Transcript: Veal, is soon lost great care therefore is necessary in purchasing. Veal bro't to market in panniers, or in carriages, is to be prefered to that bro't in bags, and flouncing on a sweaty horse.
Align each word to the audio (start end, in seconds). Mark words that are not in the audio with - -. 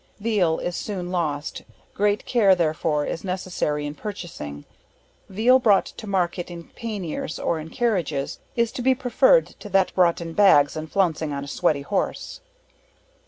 Veal, 0.19 0.57
is 0.57 0.75
soon 0.75 1.11
lost 1.11 1.61
great 1.93 2.25
care 2.25 2.55
therefore 2.55 3.05
is 3.05 3.23
necessary 3.23 3.85
in 3.85 3.93
purchasing. 3.93 4.65
Veal 5.29 5.59
bro't 5.59 5.85
to 5.95 6.07
market 6.07 6.49
in 6.49 6.63
panniers, 6.75 7.37
or 7.37 7.59
in 7.59 7.69
carriages, 7.69 8.39
is 8.55 8.71
to 8.71 8.81
be 8.81 8.95
prefered 8.95 9.45
to 9.45 9.69
that 9.69 9.93
bro't 9.93 10.19
in 10.19 10.33
bags, 10.33 10.75
and 10.75 10.91
flouncing 10.91 11.31
on 11.33 11.43
a 11.43 11.47
sweaty 11.47 11.83
horse. 11.83 12.39